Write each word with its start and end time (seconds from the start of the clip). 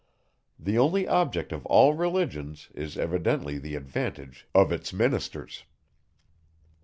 The 0.57 0.79
only 0.79 1.07
object 1.07 1.51
of 1.51 1.63
all 1.67 1.93
religions 1.93 2.69
is 2.73 2.97
evidently 2.97 3.59
the 3.59 3.75
advantage 3.75 4.47
of 4.55 4.71
its 4.71 4.91
ministers. 4.91 5.63